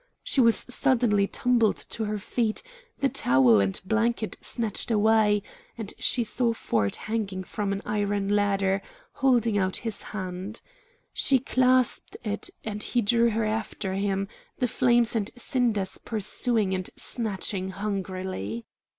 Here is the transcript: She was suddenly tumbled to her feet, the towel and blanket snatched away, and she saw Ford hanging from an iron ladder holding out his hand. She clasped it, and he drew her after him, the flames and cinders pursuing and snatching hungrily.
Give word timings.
She 0.23 0.41
was 0.41 0.65
suddenly 0.67 1.27
tumbled 1.27 1.75
to 1.77 2.05
her 2.05 2.17
feet, 2.17 2.63
the 3.01 3.07
towel 3.07 3.59
and 3.59 3.79
blanket 3.85 4.35
snatched 4.41 4.89
away, 4.89 5.43
and 5.77 5.93
she 5.99 6.23
saw 6.23 6.53
Ford 6.55 6.95
hanging 6.95 7.43
from 7.43 7.71
an 7.71 7.83
iron 7.85 8.27
ladder 8.27 8.81
holding 9.21 9.59
out 9.59 9.75
his 9.85 10.01
hand. 10.01 10.63
She 11.13 11.37
clasped 11.37 12.17
it, 12.23 12.49
and 12.63 12.81
he 12.81 13.03
drew 13.03 13.29
her 13.29 13.45
after 13.45 13.93
him, 13.93 14.27
the 14.57 14.67
flames 14.67 15.15
and 15.15 15.29
cinders 15.37 15.99
pursuing 15.99 16.73
and 16.73 16.89
snatching 16.95 17.69
hungrily. 17.69 18.65